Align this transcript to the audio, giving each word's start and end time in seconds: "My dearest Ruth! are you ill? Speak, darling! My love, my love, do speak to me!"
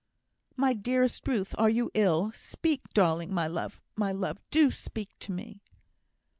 "My 0.57 0.73
dearest 0.73 1.27
Ruth! 1.27 1.53
are 1.59 1.69
you 1.69 1.91
ill? 1.93 2.31
Speak, 2.33 2.81
darling! 2.95 3.31
My 3.31 3.45
love, 3.45 3.79
my 3.95 4.11
love, 4.11 4.39
do 4.49 4.71
speak 4.71 5.09
to 5.19 5.31
me!" 5.31 5.61